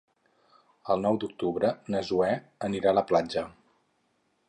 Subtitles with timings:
[0.93, 2.33] El nou d'octubre na Zoè
[2.71, 3.49] anirà a la platja.